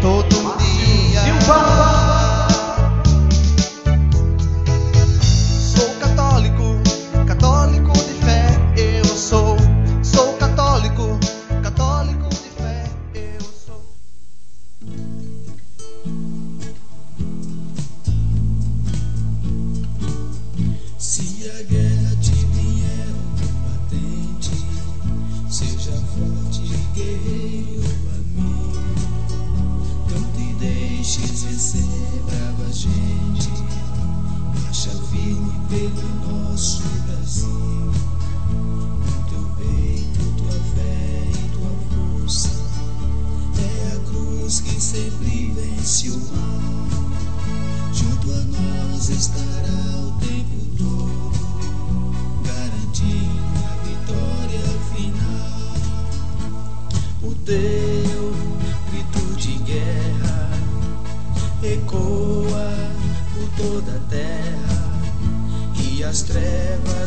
Todo 0.00 0.56
dia. 0.58 1.40
Sou 1.40 1.93
pelo 35.68 36.48
nosso 36.50 36.82
Brasil. 37.06 37.93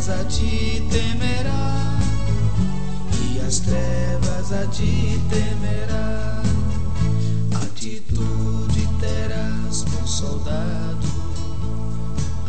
A 0.10 0.24
ti 0.26 0.88
temerá, 0.90 2.00
e 3.22 3.40
as 3.46 3.60
trevas 3.60 4.52
a 4.54 4.66
ti 4.68 5.22
temerá. 5.30 6.42
Atitude 7.62 8.88
terás, 9.00 9.84
bom 9.84 10.08
soldado, 10.08 11.08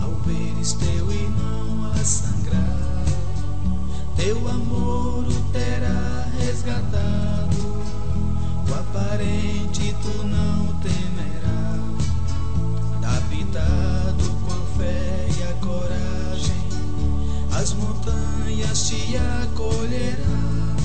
ao 0.01 0.15
veres 0.25 0.73
teu 0.75 1.11
irmão 1.11 1.93
a 1.93 2.05
sangrar. 2.05 3.05
Teu 4.17 4.37
amor 4.49 5.27
o 5.27 5.53
terá 5.53 6.27
resgatado, 6.39 7.57
o 8.69 8.75
aparente 8.75 9.97
tu 10.01 10.23
não 10.25 10.67
temerás. 10.81 11.19
Habitado 13.17 14.25
com 14.45 14.53
a 14.53 14.79
fé 14.79 15.29
e 15.39 15.43
a 15.43 15.53
coragem, 15.55 16.08
as 17.69 17.75
montanhas 17.75 18.89
te 18.89 19.17
acolherão. 19.17 20.77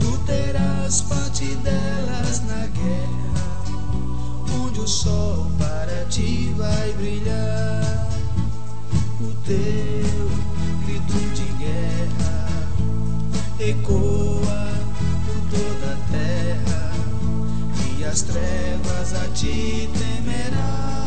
Tu 0.00 0.18
terás 0.24 1.02
parte 1.02 1.54
delas 1.56 2.40
na 2.46 2.66
guerra, 2.68 3.60
onde 4.58 4.80
o 4.80 4.88
sol 4.88 5.50
para 5.58 6.06
ti 6.06 6.54
vai 6.56 6.92
brilhar. 6.92 8.08
O 9.20 9.34
teu 9.44 10.30
grito 10.86 11.18
de 11.34 11.44
guerra 11.58 12.48
ecoa 13.58 14.68
por 15.26 15.58
toda 15.58 15.92
a 15.92 15.96
terra, 16.10 16.92
e 17.98 18.04
as 18.04 18.22
trevas 18.22 19.12
a 19.12 19.28
ti 19.34 19.90
temerão, 19.92 21.04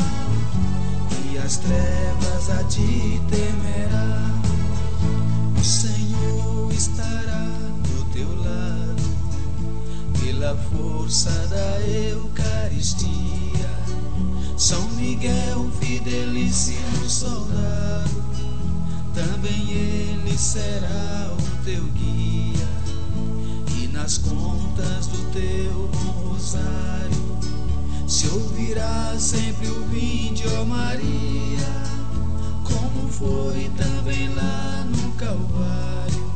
e 1.25 1.37
as 1.39 1.57
trevas 1.57 1.88
rosário, 26.49 27.37
se 28.07 28.27
ouvirá 28.27 29.13
sempre 29.19 29.67
o 29.67 29.85
vinde, 29.85 30.43
ó 30.59 30.65
Maria 30.65 31.59
como 32.63 33.07
foi 33.07 33.69
também 33.77 34.33
lá 34.33 34.85
no 34.85 35.11
Calvário. 35.13 36.31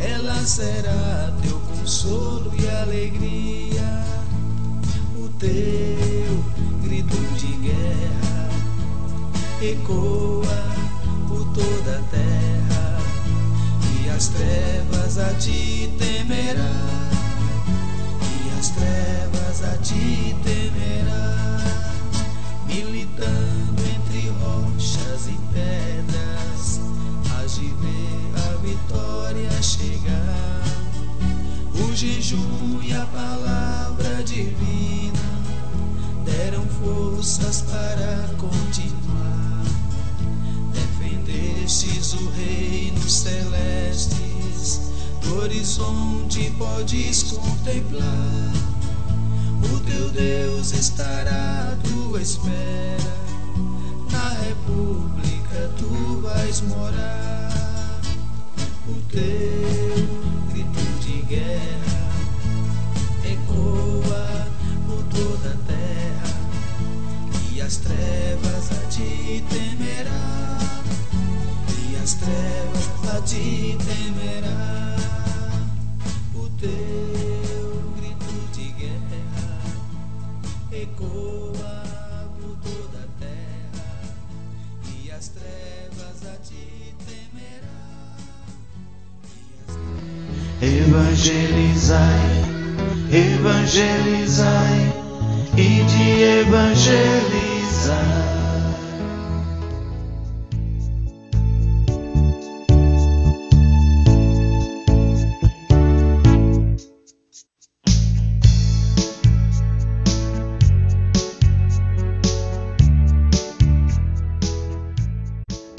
Ela 0.00 0.44
será 0.44 1.32
teu 1.42 1.58
consolo 1.60 2.52
e 2.54 2.68
alegria, 2.68 4.04
o 5.16 5.28
teu 5.38 6.44
grito 6.82 7.16
de 7.36 7.52
guerra 7.56 8.48
ecoa 9.60 10.62
por 11.26 11.44
toda 11.52 11.98
a 11.98 12.02
terra, 12.10 12.98
e 14.00 14.08
as 14.10 14.28
trevas 14.28 15.18
a 15.18 15.34
ti 15.34 15.92
temerá, 15.98 17.10
e 18.22 18.58
as 18.58 18.70
trevas 18.70 19.37
ti 19.82 20.34
temerá 20.42 21.38
militando 22.66 23.82
entre 23.82 24.28
rochas 24.30 25.28
e 25.28 25.38
pedras, 25.52 26.80
hás 27.30 27.54
de 27.54 27.68
ver 27.68 28.32
a 28.36 28.56
vitória 28.56 29.62
chegar. 29.62 30.64
O 31.74 31.94
jejum 31.94 32.80
e 32.82 32.92
a 32.92 33.06
palavra 33.06 34.22
divina 34.24 35.18
deram 36.24 36.64
forças 36.66 37.62
para 37.62 38.28
continuar. 38.36 39.64
Defendestes 40.72 42.14
o 42.14 42.30
reino 42.30 43.08
celestes, 43.08 44.80
do 45.22 45.40
horizonte 45.40 46.52
podes 46.58 47.22
contemplar. 47.22 48.77
O 49.62 49.80
teu 49.80 50.10
Deus 50.10 50.72
estará 50.72 51.72
à 51.72 51.76
tua 51.88 52.20
espera, 52.22 53.14
na 54.10 54.28
república 54.46 55.70
tu 55.76 56.20
vais 56.22 56.60
morar. 56.62 58.00
O 58.88 58.94
teu 59.10 59.67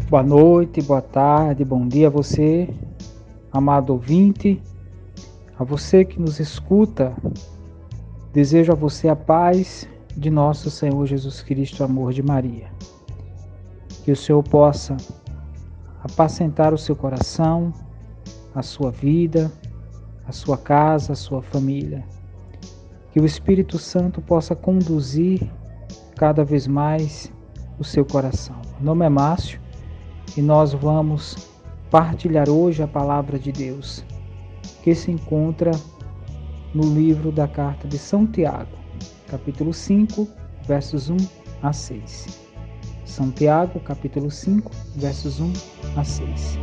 Boa 0.09 0.23
noite, 0.23 0.81
boa 0.81 1.03
tarde, 1.03 1.63
bom 1.63 1.87
dia 1.87 2.07
a 2.07 2.09
você, 2.09 2.67
amado 3.51 3.91
ouvinte, 3.91 4.59
a 5.55 5.63
você 5.63 6.03
que 6.03 6.19
nos 6.19 6.39
escuta. 6.39 7.15
Desejo 8.33 8.71
a 8.71 8.75
você 8.75 9.07
a 9.07 9.15
paz 9.15 9.87
de 10.17 10.31
nosso 10.31 10.71
Senhor 10.71 11.05
Jesus 11.05 11.43
Cristo, 11.43 11.83
amor 11.83 12.11
de 12.11 12.23
Maria. 12.23 12.71
Que 14.03 14.11
o 14.11 14.15
Senhor 14.15 14.41
possa 14.41 14.97
apacentar 16.03 16.73
o 16.73 16.77
seu 16.77 16.95
coração, 16.95 17.71
a 18.55 18.63
sua 18.63 18.89
vida, 18.89 19.51
a 20.25 20.31
sua 20.31 20.57
casa, 20.57 21.13
a 21.13 21.15
sua 21.15 21.43
família. 21.43 22.03
Que 23.11 23.19
o 23.19 23.25
Espírito 23.27 23.77
Santo 23.77 24.21
possa 24.23 24.55
conduzir 24.55 25.47
cada 26.15 26.43
vez 26.43 26.65
mais 26.65 27.31
o 27.77 27.83
seu 27.83 28.03
coração. 28.03 28.59
Meu 28.79 28.85
nome 28.85 29.05
é 29.05 29.09
Márcio 29.09 29.68
e 30.37 30.41
nós 30.41 30.73
vamos 30.73 31.49
partilhar 31.89 32.49
hoje 32.49 32.83
a 32.83 32.87
palavra 32.87 33.39
de 33.39 33.51
Deus, 33.51 34.03
que 34.83 34.93
se 34.93 35.11
encontra 35.11 35.71
no 36.73 36.83
livro 36.83 37.31
da 37.31 37.47
carta 37.47 37.87
de 37.87 37.97
São 37.97 38.27
Tiago, 38.27 38.77
capítulo 39.27 39.73
5, 39.73 40.27
versos 40.67 41.09
1 41.09 41.17
a 41.61 41.73
6. 41.73 42.39
São 43.05 43.31
Tiago, 43.31 43.79
capítulo 43.79 44.29
5, 44.29 44.71
versos 44.95 45.39
1 45.39 45.53
a 45.95 46.03
6. 46.03 46.59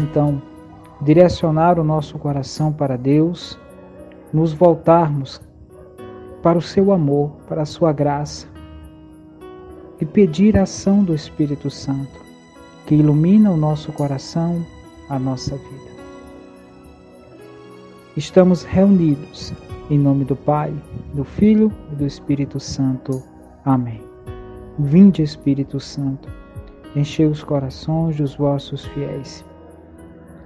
Então 0.00 0.42
direcionar 1.00 1.78
o 1.78 1.84
nosso 1.84 2.18
coração 2.18 2.72
para 2.72 2.96
Deus, 2.96 3.58
nos 4.32 4.52
voltarmos 4.52 5.40
para 6.42 6.58
o 6.58 6.62
seu 6.62 6.92
amor, 6.92 7.30
para 7.48 7.62
a 7.62 7.66
sua 7.66 7.92
graça 7.92 8.46
e 10.00 10.04
pedir 10.04 10.56
a 10.56 10.62
ação 10.62 11.02
do 11.04 11.14
Espírito 11.14 11.70
Santo 11.70 12.20
que 12.86 12.94
ilumina 12.94 13.50
o 13.50 13.56
nosso 13.56 13.92
coração, 13.92 14.64
a 15.08 15.18
nossa 15.18 15.56
vida. 15.56 15.90
Estamos 18.16 18.64
reunidos 18.64 19.52
em 19.90 19.98
nome 19.98 20.24
do 20.24 20.36
Pai, 20.36 20.72
do 21.14 21.24
Filho 21.24 21.72
e 21.92 21.96
do 21.96 22.06
Espírito 22.06 22.58
Santo. 22.58 23.22
Amém. 23.64 24.02
Vinde, 24.78 25.22
Espírito 25.22 25.78
Santo, 25.78 26.28
enchei 26.96 27.26
os 27.26 27.42
corações 27.42 28.16
dos 28.16 28.34
vossos 28.34 28.84
fiéis 28.86 29.44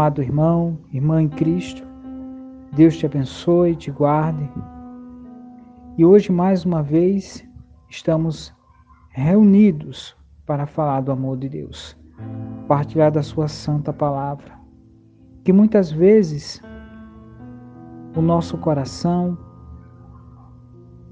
Amado 0.00 0.22
irmão, 0.22 0.78
irmã 0.94 1.20
em 1.20 1.28
Cristo, 1.28 1.86
Deus 2.72 2.96
te 2.96 3.04
abençoe, 3.04 3.76
te 3.76 3.90
guarde. 3.90 4.50
E 5.98 6.06
hoje, 6.06 6.32
mais 6.32 6.64
uma 6.64 6.82
vez, 6.82 7.46
estamos 7.90 8.50
reunidos 9.10 10.16
para 10.46 10.64
falar 10.64 11.02
do 11.02 11.12
amor 11.12 11.36
de 11.36 11.50
Deus, 11.50 11.94
partilhar 12.66 13.12
da 13.12 13.22
Sua 13.22 13.46
santa 13.46 13.92
palavra, 13.92 14.58
que 15.44 15.52
muitas 15.52 15.92
vezes 15.92 16.62
o 18.16 18.22
nosso 18.22 18.56
coração 18.56 19.36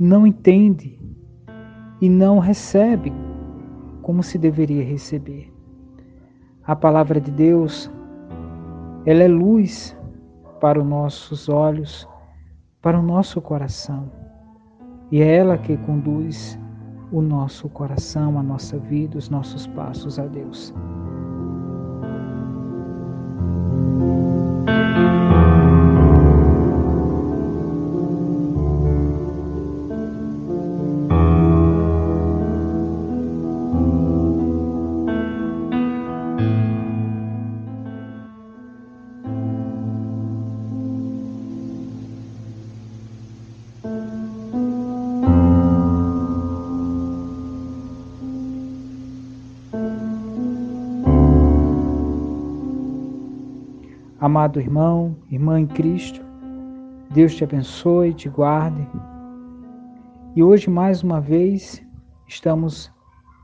não 0.00 0.26
entende 0.26 0.98
e 2.00 2.08
não 2.08 2.38
recebe 2.38 3.12
como 4.00 4.22
se 4.22 4.38
deveria 4.38 4.82
receber. 4.82 5.52
A 6.64 6.74
palavra 6.74 7.20
de 7.20 7.30
Deus 7.30 7.90
ela 9.08 9.22
é 9.22 9.28
luz 9.28 9.96
para 10.60 10.78
os 10.78 10.86
nossos 10.86 11.48
olhos, 11.48 12.06
para 12.82 13.00
o 13.00 13.02
nosso 13.02 13.40
coração. 13.40 14.12
E 15.10 15.22
é 15.22 15.36
ela 15.36 15.56
que 15.56 15.78
conduz 15.78 16.58
o 17.10 17.22
nosso 17.22 17.70
coração, 17.70 18.38
a 18.38 18.42
nossa 18.42 18.78
vida, 18.78 19.16
os 19.16 19.30
nossos 19.30 19.66
passos 19.68 20.18
a 20.18 20.26
Deus. 20.26 20.74
Amado 54.28 54.60
irmão, 54.60 55.16
irmã 55.30 55.58
em 55.58 55.66
Cristo, 55.66 56.20
Deus 57.14 57.34
te 57.34 57.44
abençoe, 57.44 58.12
te 58.12 58.28
guarde. 58.28 58.86
E 60.36 60.42
hoje, 60.42 60.68
mais 60.68 61.02
uma 61.02 61.18
vez, 61.18 61.82
estamos 62.26 62.92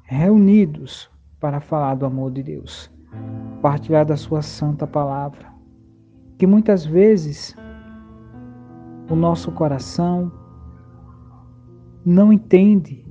reunidos 0.03 1.11
para 1.41 1.59
falar 1.59 1.95
do 1.95 2.05
amor 2.05 2.33
de 2.33 2.43
Deus, 2.43 2.93
partilhar 3.63 4.05
da 4.05 4.15
Sua 4.15 4.43
santa 4.43 4.87
palavra, 4.87 5.47
que 6.37 6.47
muitas 6.47 6.85
vezes 6.85 7.57
o 9.09 9.17
nosso 9.17 9.51
coração 9.53 10.31
não 12.05 12.31
entende 12.31 13.03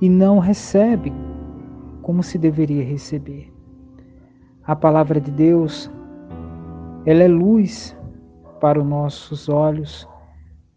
e 0.00 0.08
não 0.08 0.38
recebe 0.38 1.12
como 2.02 2.22
se 2.22 2.38
deveria 2.38 2.84
receber. 2.84 3.52
A 4.62 4.76
palavra 4.76 5.20
de 5.20 5.32
Deus 5.32 5.90
ela 7.06 7.22
é 7.22 7.28
luz 7.28 7.96
para 8.60 8.80
os 8.80 8.86
nossos 8.86 9.48
olhos, 9.48 10.08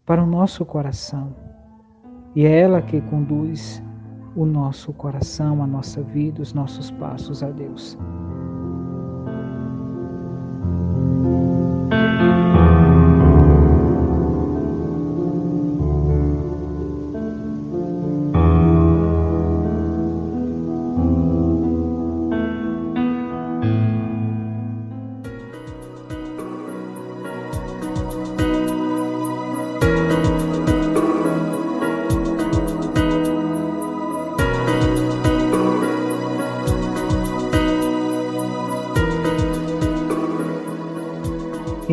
para 0.06 0.22
o 0.22 0.26
nosso 0.26 0.64
coração. 0.64 1.34
E 2.34 2.46
é 2.46 2.60
ela 2.60 2.80
que 2.80 3.00
conduz 3.02 3.82
o 4.34 4.46
nosso 4.46 4.92
coração, 4.92 5.62
a 5.62 5.66
nossa 5.66 6.02
vida, 6.02 6.40
os 6.40 6.54
nossos 6.54 6.90
passos 6.92 7.42
a 7.42 7.50
Deus. 7.50 7.98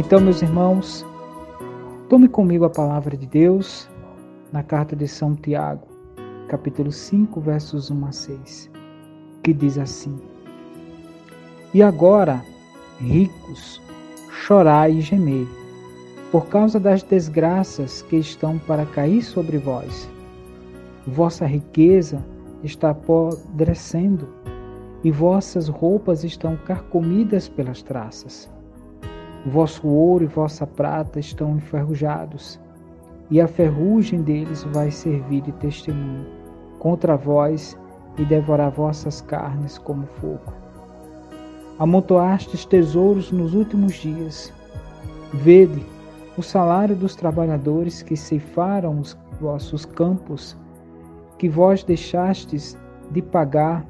Então, 0.09 0.19
meus 0.19 0.41
irmãos, 0.41 1.05
tome 2.09 2.27
comigo 2.27 2.65
a 2.65 2.69
palavra 2.71 3.15
de 3.15 3.27
Deus 3.27 3.87
na 4.51 4.63
carta 4.63 4.95
de 4.95 5.07
São 5.07 5.35
Tiago, 5.35 5.87
capítulo 6.47 6.91
5, 6.91 7.39
versos 7.39 7.91
1 7.91 8.05
a 8.07 8.11
6, 8.11 8.71
que 9.43 9.53
diz 9.53 9.77
assim: 9.77 10.19
E 11.75 11.83
agora, 11.83 12.43
ricos, 12.99 13.79
chorai 14.31 14.93
e 14.93 15.01
gemei, 15.01 15.47
por 16.31 16.47
causa 16.47 16.79
das 16.79 17.03
desgraças 17.03 18.01
que 18.01 18.15
estão 18.15 18.57
para 18.57 18.87
cair 18.87 19.21
sobre 19.21 19.59
vós. 19.59 20.09
Vossa 21.05 21.45
riqueza 21.45 22.25
está 22.63 22.89
apodrecendo, 22.89 24.27
e 25.03 25.11
vossas 25.11 25.67
roupas 25.67 26.23
estão 26.23 26.57
carcomidas 26.57 27.47
pelas 27.47 27.83
traças. 27.83 28.49
Vosso 29.49 29.87
ouro 29.87 30.23
e 30.23 30.27
vossa 30.27 30.67
prata 30.67 31.19
estão 31.19 31.55
enferrujados, 31.55 32.59
e 33.31 33.41
a 33.41 33.47
ferrugem 33.47 34.21
deles 34.21 34.63
vai 34.65 34.91
servir 34.91 35.41
de 35.41 35.51
testemunho 35.53 36.27
contra 36.77 37.17
vós 37.17 37.75
e 38.19 38.25
devorar 38.25 38.69
vossas 38.69 39.21
carnes 39.21 39.79
como 39.79 40.05
fogo. 40.05 40.53
Amontoastes 41.79 42.63
tesouros 42.63 43.31
nos 43.31 43.55
últimos 43.55 43.95
dias. 43.95 44.53
Vede, 45.33 45.83
o 46.37 46.43
salário 46.43 46.95
dos 46.95 47.15
trabalhadores 47.15 48.03
que 48.03 48.15
ceifaram 48.15 48.99
os 48.99 49.17
vossos 49.41 49.83
campos, 49.83 50.55
que 51.39 51.49
vós 51.49 51.83
deixastes 51.83 52.77
de 53.09 53.21
pagar, 53.23 53.83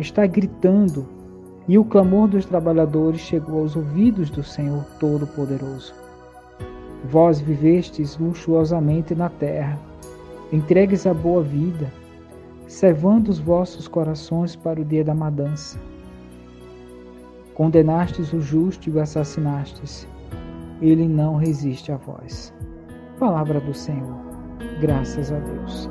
está 0.00 0.26
gritando, 0.26 1.06
e 1.68 1.78
o 1.78 1.84
clamor 1.84 2.28
dos 2.28 2.44
trabalhadores 2.44 3.20
chegou 3.20 3.60
aos 3.60 3.74
ouvidos 3.74 4.30
do 4.30 4.42
Senhor 4.42 4.84
Todo-Poderoso. 5.00 5.94
Vós 7.04 7.40
vivestes 7.40 8.16
luxuosamente 8.18 9.14
na 9.14 9.28
terra, 9.28 9.78
entregues 10.52 11.06
a 11.06 11.14
boa 11.14 11.42
vida, 11.42 11.92
servando 12.68 13.30
os 13.30 13.38
vossos 13.38 13.88
corações 13.88 14.54
para 14.54 14.80
o 14.80 14.84
dia 14.84 15.04
da 15.04 15.14
madança. 15.14 15.78
Condenastes 17.54 18.32
o 18.32 18.40
justo 18.40 18.88
e 18.88 18.92
o 18.92 19.00
assassinastes. 19.00 20.06
Ele 20.80 21.08
não 21.08 21.36
resiste 21.36 21.90
a 21.90 21.96
vós. 21.96 22.52
Palavra 23.18 23.60
do 23.60 23.72
Senhor. 23.72 24.14
Graças 24.78 25.32
a 25.32 25.38
Deus. 25.38 25.88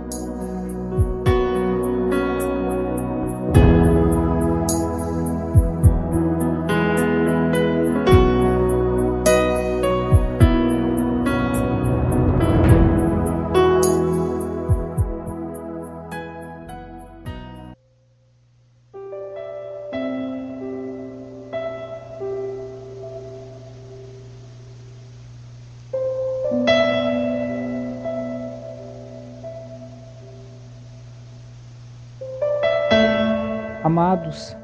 Amados, 33.86 34.58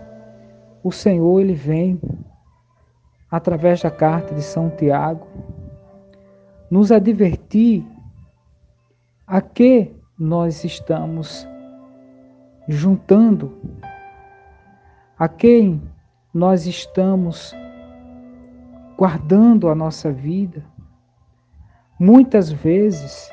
o 0.83 0.91
Senhor 0.91 1.41
ele 1.41 1.53
vem 1.53 2.01
através 3.29 3.79
da 3.79 3.91
carta 3.91 4.33
de 4.33 4.41
São 4.41 4.67
Tiago 4.71 5.27
nos 6.71 6.91
advertir 6.91 7.85
a 9.27 9.39
que 9.39 9.95
nós 10.17 10.63
estamos 10.63 11.47
juntando, 12.67 13.55
a 15.19 15.29
quem 15.29 15.79
nós 16.33 16.65
estamos 16.65 17.53
guardando 18.97 19.69
a 19.69 19.75
nossa 19.75 20.11
vida. 20.11 20.65
Muitas 21.99 22.51
vezes, 22.51 23.29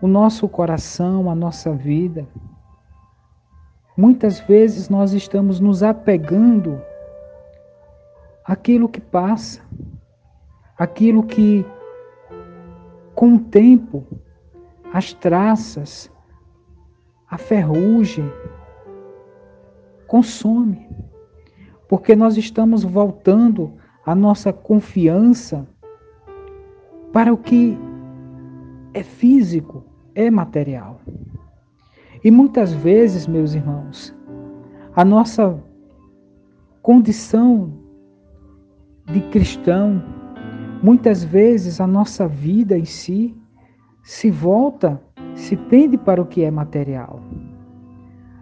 o 0.00 0.06
nosso 0.06 0.48
coração, 0.48 1.28
a 1.28 1.34
nossa 1.34 1.72
vida, 1.72 2.24
Muitas 3.96 4.40
vezes 4.40 4.88
nós 4.88 5.12
estamos 5.12 5.60
nos 5.60 5.82
apegando 5.82 6.80
àquilo 8.44 8.88
que 8.88 9.00
passa, 9.00 9.62
aquilo 10.76 11.22
que, 11.22 11.64
com 13.14 13.36
o 13.36 13.38
tempo, 13.38 14.04
as 14.92 15.12
traças, 15.12 16.10
a 17.30 17.38
ferrugem, 17.38 18.28
consome, 20.08 20.88
porque 21.88 22.16
nós 22.16 22.36
estamos 22.36 22.82
voltando 22.82 23.74
a 24.04 24.12
nossa 24.12 24.52
confiança 24.52 25.66
para 27.12 27.32
o 27.32 27.36
que 27.36 27.78
é 28.92 29.04
físico, 29.04 29.84
é 30.16 30.30
material. 30.30 31.00
E 32.24 32.30
muitas 32.30 32.72
vezes, 32.72 33.26
meus 33.26 33.54
irmãos, 33.54 34.16
a 34.96 35.04
nossa 35.04 35.62
condição 36.80 37.70
de 39.12 39.20
cristão, 39.30 40.02
muitas 40.82 41.22
vezes 41.22 41.82
a 41.82 41.86
nossa 41.86 42.26
vida 42.26 42.78
em 42.78 42.86
si 42.86 43.36
se 44.02 44.30
volta, 44.30 44.98
se 45.34 45.54
tende 45.54 45.98
para 45.98 46.22
o 46.22 46.24
que 46.24 46.42
é 46.42 46.50
material. 46.50 47.20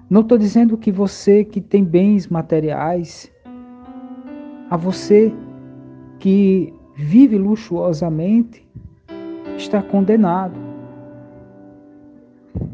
Não 0.08 0.20
estou 0.20 0.38
dizendo 0.38 0.78
que 0.78 0.92
você 0.92 1.44
que 1.44 1.60
tem 1.60 1.82
bens 1.82 2.28
materiais, 2.28 3.32
a 4.70 4.76
você 4.76 5.34
que 6.20 6.72
vive 6.94 7.36
luxuosamente, 7.36 8.64
está 9.56 9.82
condenado. 9.82 10.61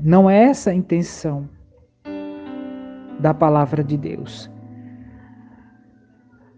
Não 0.03 0.29
é 0.29 0.45
essa 0.45 0.71
a 0.71 0.75
intenção 0.75 1.49
da 3.19 3.35
palavra 3.35 3.83
de 3.83 3.97
Deus. 3.97 4.51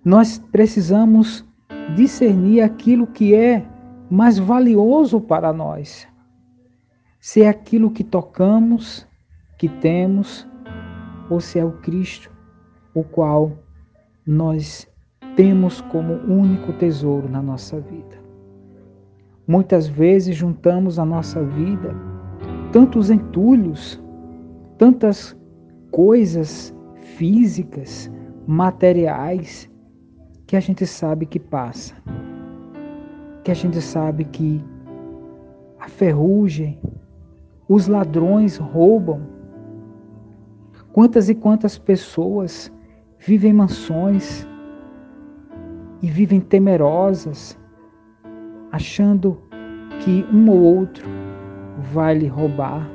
Nós 0.05 0.39
precisamos 0.39 1.47
discernir 1.95 2.63
aquilo 2.63 3.07
que 3.07 3.35
é 3.35 3.67
mais 4.11 4.39
valioso 4.39 5.21
para 5.21 5.53
nós. 5.53 6.09
Se 7.21 7.43
é 7.43 7.49
aquilo 7.49 7.91
que 7.91 8.03
tocamos, 8.03 9.07
que 9.59 9.69
temos, 9.69 10.49
ou 11.29 11.41
se 11.41 11.59
é 11.59 11.65
o 11.65 11.73
Cristo, 11.73 12.31
o 12.95 13.05
qual 13.05 13.53
nós 14.27 14.89
temos 15.37 15.81
como 15.83 16.15
único 16.15 16.73
tesouro 16.73 17.29
na 17.29 17.43
nossa 17.43 17.79
vida. 17.81 18.19
Muitas 19.47 19.87
vezes 19.87 20.37
juntamos 20.37 20.99
a 20.99 21.05
nossa 21.05 21.43
vida 21.43 21.95
tantos 22.73 23.11
entulhos, 23.11 24.01
tantas 24.79 25.37
coisas 25.91 26.75
físicas, 27.17 28.11
materiais, 28.47 29.69
que 30.47 30.57
a 30.57 30.61
gente 30.61 30.87
sabe 30.87 31.27
que 31.27 31.39
passa, 31.39 31.95
que 33.45 33.51
a 33.51 33.55
gente 33.55 33.81
sabe 33.81 34.25
que 34.25 34.65
a 35.79 35.89
ferrugem, 35.89 36.79
os 37.69 37.87
ladrões 37.87 38.57
roubam. 38.57 39.21
Quantas 40.93 41.29
e 41.29 41.35
quantas 41.35 41.79
pessoas 41.79 42.73
vivem 43.19 43.53
mansões 43.53 44.47
e 46.03 46.09
vivem 46.09 46.41
temerosas, 46.41 47.59
achando 48.73 49.41
que 50.01 50.25
um 50.33 50.51
ou 50.51 50.61
outro 50.79 51.20
vai 51.81 52.15
lhe 52.19 52.27
roubar? 52.27 52.89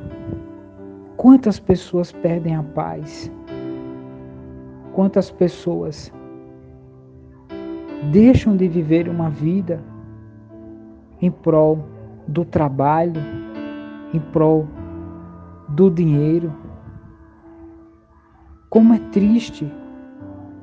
Quantas 1.18 1.60
pessoas 1.60 2.12
perdem 2.12 2.56
a 2.56 2.63
paz? 2.63 3.32
Quantas 4.94 5.32
pessoas 5.32 6.13
deixam 8.12 8.56
de 8.56 8.68
viver 8.68 9.10
uma 9.10 9.30
vida 9.30 9.84
em 11.22 11.32
prol 11.32 11.84
do 12.27 12.46
trabalho, 12.46 13.22
em 14.13 14.20
prol 14.20 14.68
do 15.70 15.89
dinheiro? 15.89 16.54
Como 18.70 18.94
é 18.94 19.00
triste 19.12 19.72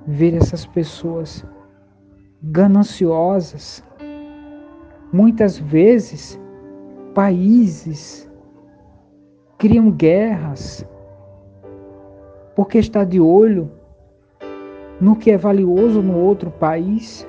ver 0.07 0.35
essas 0.35 0.65
pessoas 0.67 1.45
gananciosas, 2.43 3.85
muitas 5.13 5.59
vezes 5.59 6.41
países 7.15 8.31
criam 9.59 9.91
guerras 9.91 10.87
porque 12.55 12.79
está 12.79 13.05
de 13.05 13.21
olho 13.21 13.71
no 15.01 15.17
que 15.17 15.31
é 15.31 15.37
valioso 15.37 16.03
no 16.03 16.17
outro 16.17 16.51
país. 16.51 17.27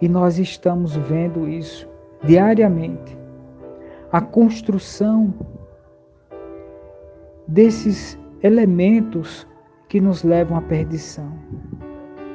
E 0.00 0.08
nós 0.08 0.38
estamos 0.38 0.96
vendo 0.96 1.48
isso 1.48 1.88
diariamente. 2.24 3.18
A 4.12 4.20
construção 4.20 5.32
desses 7.46 8.18
elementos 8.42 9.46
que 9.88 10.00
nos 10.00 10.22
levam 10.22 10.56
à 10.56 10.62
perdição. 10.62 11.32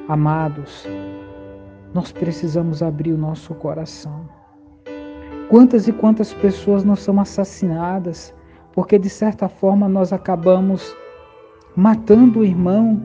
Amados, 0.07 0.85
nós 1.93 2.11
precisamos 2.11 2.83
abrir 2.83 3.13
o 3.13 3.17
nosso 3.17 3.55
coração. 3.55 4.34
Quantas 5.49 5.87
e 5.87 5.93
quantas 5.93 6.33
pessoas 6.33 6.83
não 6.83 6.95
são 6.95 7.19
assassinadas? 7.19 8.33
Porque, 8.73 8.97
de 8.97 9.09
certa 9.09 9.47
forma, 9.47 9.87
nós 9.87 10.11
acabamos 10.11 10.95
matando 11.75 12.39
o 12.39 12.43
irmão, 12.43 13.01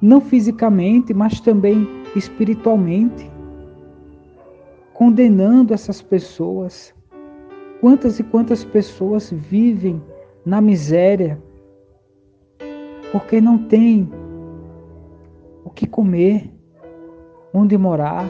não 0.00 0.20
fisicamente, 0.20 1.12
mas 1.12 1.40
também 1.40 1.88
espiritualmente, 2.14 3.30
condenando 4.92 5.74
essas 5.74 6.00
pessoas. 6.00 6.94
Quantas 7.80 8.20
e 8.20 8.22
quantas 8.22 8.64
pessoas 8.64 9.30
vivem 9.30 10.00
na 10.46 10.60
miséria? 10.60 11.42
Porque 13.10 13.40
não 13.40 13.58
tem 13.58 14.08
o 15.64 15.70
que 15.70 15.86
comer, 15.86 16.50
onde 17.52 17.76
morar, 17.76 18.28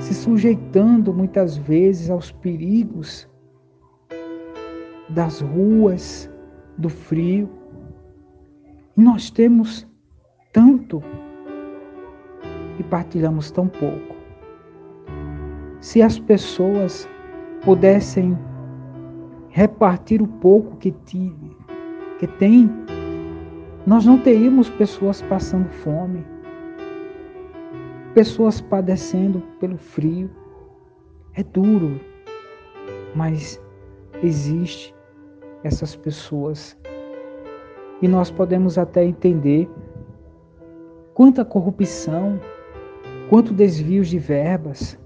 se 0.00 0.14
sujeitando 0.14 1.12
muitas 1.12 1.56
vezes 1.56 2.10
aos 2.10 2.32
perigos 2.32 3.28
das 5.08 5.40
ruas, 5.40 6.28
do 6.76 6.88
frio. 6.88 7.48
E 8.96 9.00
nós 9.00 9.30
temos 9.30 9.86
tanto 10.52 11.02
e 12.78 12.82
partilhamos 12.82 13.50
tão 13.50 13.68
pouco. 13.68 14.16
Se 15.80 16.02
as 16.02 16.18
pessoas 16.18 17.08
pudessem 17.62 18.36
repartir 19.50 20.22
o 20.22 20.26
pouco 20.26 20.76
que, 20.76 20.90
tive, 20.90 21.56
que 22.18 22.26
tem 22.26 22.70
nós 23.86 24.04
não 24.04 24.18
teríamos 24.18 24.68
pessoas 24.68 25.22
passando 25.22 25.68
fome, 25.68 26.24
pessoas 28.14 28.60
padecendo 28.60 29.40
pelo 29.58 29.76
frio. 29.76 30.30
É 31.34 31.42
duro, 31.42 32.00
mas 33.14 33.60
existe 34.22 34.94
essas 35.62 35.94
pessoas. 35.94 36.76
E 38.02 38.08
nós 38.08 38.30
podemos 38.30 38.78
até 38.78 39.04
entender 39.04 39.70
quanta 41.14 41.44
corrupção, 41.44 42.40
quanto 43.28 43.52
desvios 43.52 44.08
de 44.08 44.18
verbas. 44.18 44.98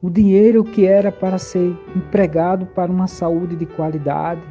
O 0.00 0.08
dinheiro 0.08 0.64
que 0.64 0.86
era 0.86 1.12
para 1.12 1.38
ser 1.38 1.76
empregado 1.94 2.66
para 2.66 2.90
uma 2.90 3.06
saúde 3.06 3.56
de 3.56 3.66
qualidade, 3.66 4.42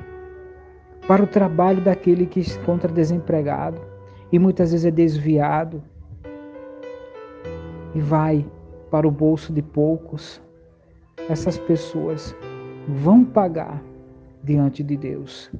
para 1.07 1.23
o 1.23 1.27
trabalho 1.27 1.81
daquele 1.81 2.25
que 2.25 2.43
se 2.43 2.59
encontra 2.59 2.91
desempregado 2.91 3.79
e 4.31 4.37
muitas 4.37 4.71
vezes 4.71 4.85
é 4.85 4.91
desviado 4.91 5.81
e 7.97 7.99
vai 7.99 8.45
para 8.91 9.07
o 9.07 9.11
bolso 9.11 9.51
de 9.51 9.63
poucos, 9.63 10.39
essas 11.29 11.57
pessoas 11.57 12.35
vão 12.87 13.25
pagar 13.25 13.81
diante 14.43 14.83
de 14.83 14.95
Deus. 14.95 15.51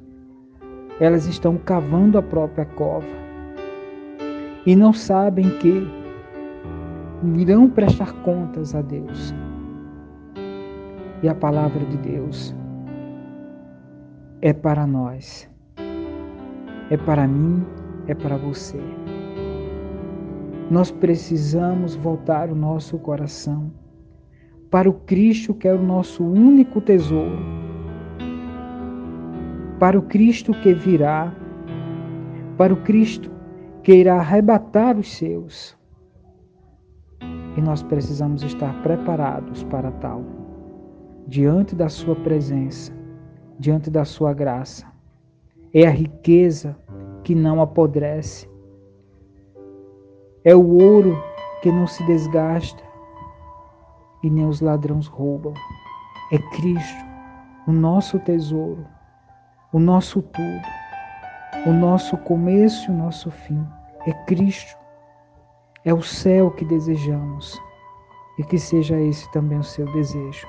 Elas 1.00 1.26
estão 1.26 1.58
cavando 1.58 2.16
a 2.16 2.22
própria 2.22 2.64
cova 2.64 3.08
e 4.64 4.76
não 4.76 4.92
sabem 4.92 5.50
que 5.58 5.84
irão 7.36 7.68
prestar 7.68 8.12
contas 8.22 8.72
a 8.72 8.82
Deus. 8.82 9.34
E 11.20 11.28
a 11.28 11.34
palavra 11.34 11.84
de 11.86 11.96
Deus 11.96 12.54
é 14.40 14.52
para 14.52 14.86
nós, 14.86 15.50
é 16.88 16.96
para 16.96 17.26
mim, 17.26 17.66
é 18.06 18.14
para 18.14 18.36
você. 18.36 18.78
Nós 20.70 20.90
precisamos 20.90 21.96
voltar 21.96 22.50
o 22.50 22.54
nosso 22.54 22.98
coração 22.98 23.70
para 24.70 24.88
o 24.88 24.92
Cristo 24.92 25.54
que 25.54 25.66
é 25.66 25.72
o 25.72 25.82
nosso 25.82 26.22
único 26.22 26.80
tesouro, 26.80 27.38
para 29.78 29.98
o 29.98 30.02
Cristo 30.02 30.52
que 30.52 30.74
virá, 30.74 31.34
para 32.56 32.74
o 32.74 32.82
Cristo 32.82 33.30
que 33.82 33.94
irá 33.94 34.16
arrebatar 34.16 34.98
os 34.98 35.16
seus. 35.16 35.76
E 37.56 37.60
nós 37.60 37.82
precisamos 37.82 38.42
estar 38.42 38.82
preparados 38.82 39.64
para 39.64 39.90
tal, 39.92 40.22
diante 41.26 41.74
da 41.74 41.88
Sua 41.88 42.14
presença 42.14 42.98
diante 43.58 43.90
da 43.90 44.04
sua 44.04 44.32
graça. 44.32 44.86
É 45.74 45.86
a 45.86 45.90
riqueza 45.90 46.76
que 47.24 47.34
não 47.34 47.60
apodrece. 47.60 48.48
É 50.44 50.54
o 50.54 50.66
ouro 50.80 51.20
que 51.62 51.72
não 51.72 51.86
se 51.86 52.02
desgasta 52.04 52.82
e 54.22 54.30
nem 54.30 54.46
os 54.46 54.60
ladrões 54.60 55.06
roubam. 55.06 55.52
É 56.30 56.38
Cristo, 56.38 57.04
o 57.66 57.72
nosso 57.72 58.18
tesouro, 58.20 58.86
o 59.72 59.78
nosso 59.78 60.22
tudo, 60.22 60.62
o 61.66 61.72
nosso 61.72 62.16
começo 62.18 62.90
e 62.90 62.94
o 62.94 62.96
nosso 62.96 63.30
fim. 63.30 63.66
É 64.06 64.12
Cristo. 64.24 64.78
É 65.84 65.92
o 65.92 66.02
céu 66.02 66.50
que 66.50 66.64
desejamos 66.64 67.60
e 68.38 68.44
que 68.44 68.58
seja 68.58 69.00
esse 69.00 69.30
também 69.32 69.58
o 69.58 69.64
seu 69.64 69.86
desejo. 69.92 70.46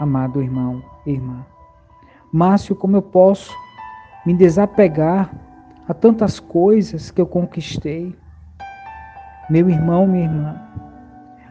Amado 0.00 0.42
irmão 0.42 0.82
e 1.04 1.12
irmã. 1.12 1.46
Márcio, 2.32 2.74
como 2.74 2.96
eu 2.96 3.02
posso 3.02 3.54
me 4.24 4.34
desapegar 4.34 5.30
a 5.88 5.94
tantas 5.94 6.40
coisas 6.40 7.10
que 7.10 7.20
eu 7.20 7.26
conquistei? 7.26 8.16
Meu 9.48 9.70
irmão, 9.70 10.06
minha 10.08 10.24
irmã, 10.24 10.60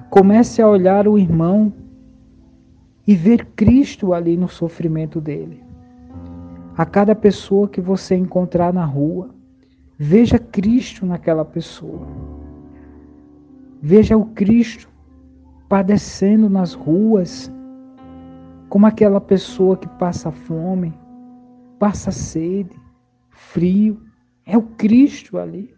comece 0.10 0.62
a 0.62 0.68
olhar 0.68 1.08
o 1.08 1.18
irmão 1.18 1.72
e 3.08 3.16
ver 3.16 3.46
Cristo 3.56 4.14
ali 4.14 4.36
no 4.36 4.50
sofrimento 4.50 5.22
dele. 5.22 5.64
A 6.78 6.86
cada 6.86 7.16
pessoa 7.16 7.70
que 7.70 7.80
você 7.80 8.16
encontrar 8.16 8.74
na 8.74 8.84
rua, 8.84 9.30
veja 9.98 10.38
Cristo 10.38 11.06
naquela 11.06 11.46
pessoa. 11.46 12.06
Veja 13.82 14.18
o 14.18 14.26
Cristo 14.26 14.90
padecendo 15.70 16.50
nas 16.50 16.74
ruas, 16.74 17.52
como 18.68 18.86
aquela 18.86 19.22
pessoa 19.22 19.78
que 19.78 19.88
passa 19.88 20.32
fome, 20.32 20.94
passa 21.80 22.12
sede, 22.12 22.76
frio. 23.30 24.02
É 24.46 24.58
o 24.58 24.64
Cristo 24.64 25.38
ali. 25.38 25.74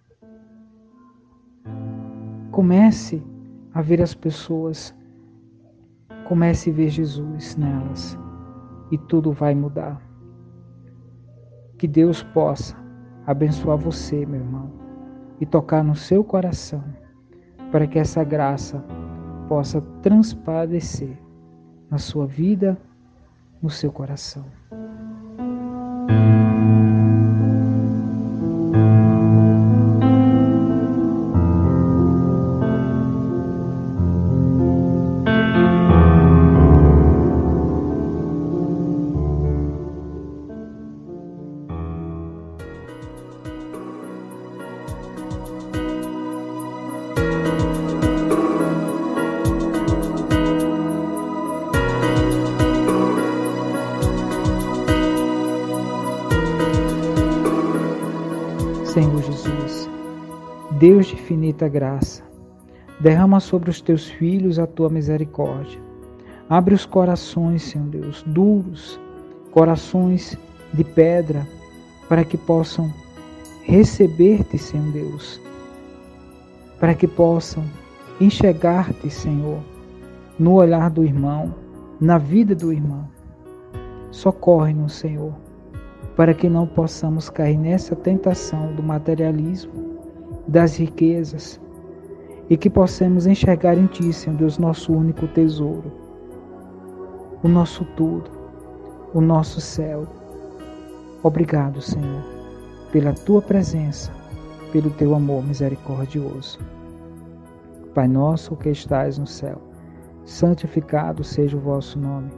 Comece 2.57 3.23
a 3.71 3.83
ver 3.83 4.01
as 4.01 4.15
pessoas, 4.15 4.91
comece 6.27 6.71
a 6.71 6.73
ver 6.73 6.89
Jesus 6.89 7.55
nelas 7.55 8.17
e 8.89 8.97
tudo 8.97 9.31
vai 9.31 9.53
mudar. 9.53 10.01
Que 11.77 11.87
Deus 11.87 12.23
possa 12.23 12.75
abençoar 13.27 13.77
você, 13.77 14.25
meu 14.25 14.39
irmão, 14.39 14.71
e 15.39 15.45
tocar 15.45 15.83
no 15.83 15.95
seu 15.95 16.23
coração, 16.23 16.83
para 17.71 17.85
que 17.85 17.99
essa 17.99 18.23
graça 18.23 18.83
possa 19.47 19.79
transparecer 20.01 21.15
na 21.91 21.99
sua 21.99 22.25
vida 22.25 22.75
no 23.61 23.69
seu 23.69 23.91
coração. 23.91 24.56
Infinita 61.57 61.67
graça, 61.67 62.23
derrama 62.99 63.39
sobre 63.39 63.69
os 63.69 63.81
teus 63.81 64.07
filhos 64.07 64.59
a 64.59 64.67
tua 64.67 64.89
misericórdia. 64.89 65.79
Abre 66.47 66.75
os 66.75 66.85
corações, 66.85 67.63
Senhor 67.63 67.87
Deus, 67.87 68.23
duros, 68.27 68.99
corações 69.51 70.37
de 70.73 70.83
pedra, 70.83 71.47
para 72.07 72.23
que 72.23 72.37
possam 72.37 72.93
receber-te, 73.63 74.57
Senhor 74.57 74.91
Deus, 74.91 75.41
para 76.79 76.93
que 76.93 77.07
possam 77.07 77.63
enxergar-te, 78.21 79.09
Senhor, 79.09 79.59
no 80.39 80.53
olhar 80.53 80.89
do 80.89 81.03
irmão, 81.03 81.53
na 81.99 82.17
vida 82.17 82.55
do 82.55 82.71
irmão. 82.71 83.09
Socorre-nos, 84.11 84.93
Senhor, 84.93 85.33
para 86.15 86.33
que 86.33 86.47
não 86.47 86.65
possamos 86.65 87.29
cair 87.29 87.57
nessa 87.57 87.95
tentação 87.95 88.73
do 88.73 88.81
materialismo, 88.81 89.86
das 90.47 90.77
riquezas, 90.77 91.59
e 92.49 92.55
que 92.55 92.69
possamos 92.69 93.27
enxergar 93.27 93.77
em 93.77 93.87
Ti, 93.87 94.13
Senhor 94.13 94.37
Deus, 94.37 94.57
nosso 94.57 94.93
único 94.93 95.27
tesouro, 95.27 95.91
o 97.43 97.47
nosso 97.47 97.83
tudo, 97.95 98.31
o 99.13 99.19
nosso 99.19 99.59
céu. 99.59 100.07
Obrigado, 101.23 101.81
Senhor, 101.81 102.23
pela 102.91 103.13
Tua 103.13 103.41
presença, 103.41 104.11
pelo 104.71 104.89
Teu 104.91 105.13
amor 105.13 105.43
misericordioso. 105.45 106.59
Pai 107.93 108.07
nosso 108.07 108.55
que 108.55 108.69
estais 108.69 109.17
no 109.17 109.27
céu, 109.27 109.61
santificado 110.23 111.23
seja 111.23 111.57
o 111.57 111.59
vosso 111.59 111.99
nome, 111.99 112.31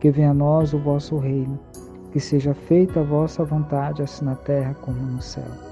que 0.00 0.10
venha 0.10 0.30
a 0.30 0.34
nós 0.34 0.72
o 0.72 0.78
vosso 0.78 1.18
reino, 1.18 1.58
que 2.10 2.18
seja 2.18 2.54
feita 2.54 3.00
a 3.00 3.04
vossa 3.04 3.44
vontade, 3.44 4.02
assim 4.02 4.24
na 4.24 4.34
terra 4.34 4.74
como 4.74 4.98
no 4.98 5.22
céu. 5.22 5.71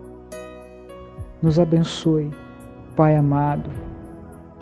Nos 1.41 1.57
abençoe 1.57 2.31
Pai 2.95 3.15
amado, 3.15 3.69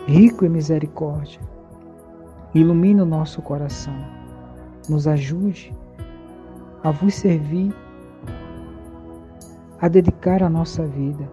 rico 0.07 0.45
em 0.45 0.49
misericórdia, 0.49 1.41
ilumine 2.53 3.01
o 3.01 3.05
nosso 3.05 3.41
coração, 3.41 3.95
nos 4.87 5.07
ajude 5.07 5.75
a 6.83 6.91
vos 6.91 7.15
servir, 7.15 7.75
a 9.81 9.87
dedicar 9.87 10.41
a 10.43 10.49
nossa 10.49 10.85
vida 10.85 11.29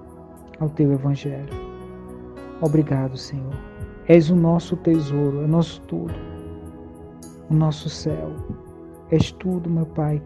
ao 0.58 0.70
teu 0.70 0.90
Evangelho. 0.92 1.54
Obrigado, 2.60 3.16
Senhor. 3.16 3.54
És 4.08 4.30
o 4.30 4.36
nosso 4.36 4.76
tesouro, 4.78 5.42
é 5.42 5.44
o 5.44 5.48
nosso 5.48 5.80
tudo, 5.82 6.14
o 7.50 7.54
nosso 7.54 7.88
céu. 7.90 8.32
És 9.10 9.30
tudo, 9.30 9.68
meu 9.68 9.86
Pai, 9.86 10.22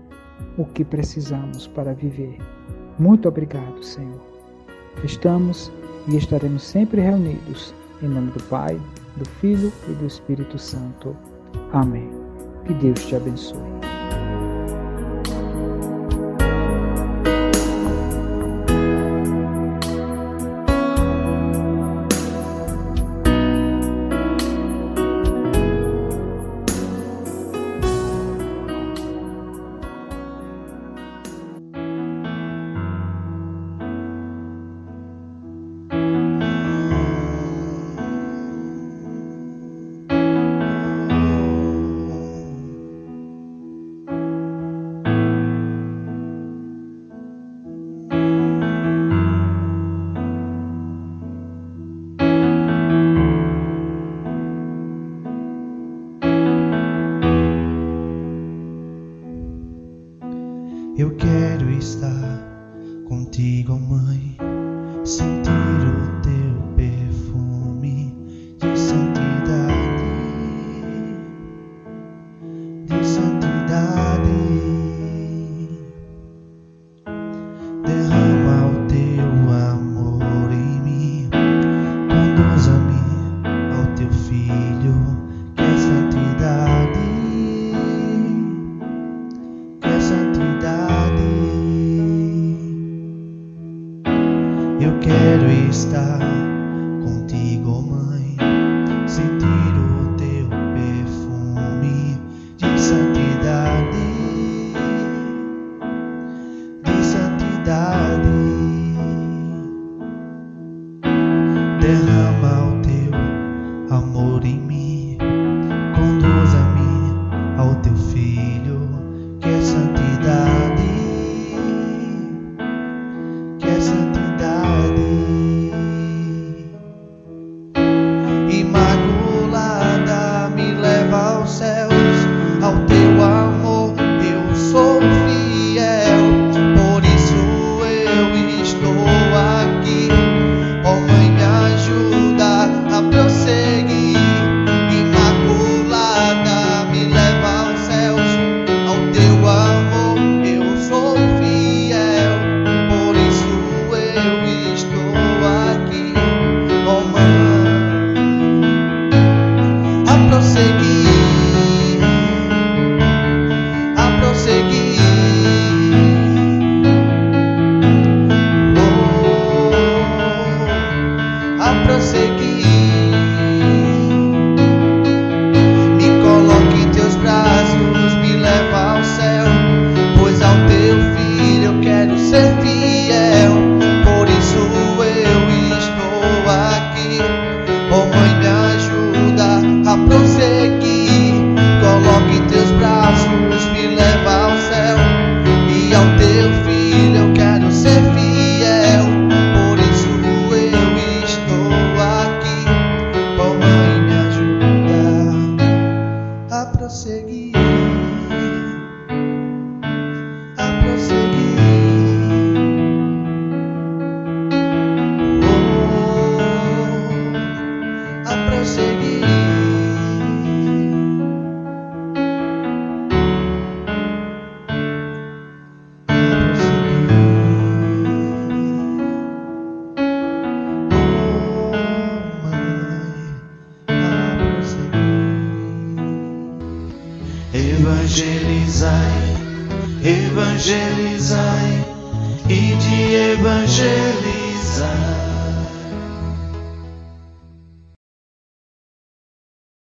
o 0.56 0.64
que 0.64 0.84
precisamos 0.84 1.66
para 1.66 1.92
viver. 1.92 2.38
Muito 2.98 3.28
obrigado, 3.28 3.82
Senhor. 3.82 4.29
Estamos 5.04 5.70
e 6.08 6.16
estaremos 6.16 6.62
sempre 6.62 7.00
reunidos. 7.00 7.74
Em 8.02 8.08
nome 8.08 8.30
do 8.32 8.42
Pai, 8.44 8.80
do 9.16 9.28
Filho 9.40 9.72
e 9.88 9.92
do 9.92 10.06
Espírito 10.06 10.58
Santo. 10.58 11.16
Amém. 11.72 12.08
Que 12.66 12.74
Deus 12.74 13.04
te 13.06 13.16
abençoe. 13.16 13.89